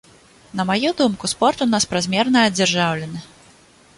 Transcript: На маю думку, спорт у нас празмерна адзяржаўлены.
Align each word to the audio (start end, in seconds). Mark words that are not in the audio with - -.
На 0.59 0.63
маю 0.69 0.93
думку, 1.01 1.27
спорт 1.33 1.61
у 1.67 1.69
нас 1.75 1.87
празмерна 1.93 2.45
адзяржаўлены. 2.53 3.19